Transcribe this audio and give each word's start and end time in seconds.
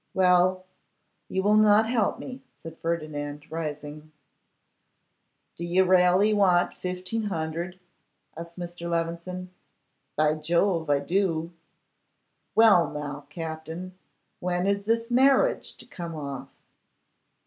'Well; 0.15 0.65
you 1.29 1.43
will 1.43 1.57
not 1.57 1.87
help 1.87 2.17
me,' 2.17 2.41
said 2.63 2.75
Ferdinand, 2.79 3.45
rising. 3.51 4.11
'Do 5.55 5.63
you 5.63 5.85
raly 5.85 6.33
want 6.33 6.73
fifteen 6.73 7.21
hundred?' 7.25 7.79
asked 8.35 8.57
Mr. 8.57 8.89
Levison. 8.89 9.51
'By 10.15 10.33
Jove, 10.37 10.89
I 10.89 11.01
do.' 11.01 11.51
'Well 12.55 12.89
now, 12.89 13.27
Captin, 13.29 13.93
when 14.39 14.65
is 14.65 14.85
this 14.85 15.11
marriage 15.11 15.77
to 15.77 15.85
come 15.85 16.15
off? 16.15 16.49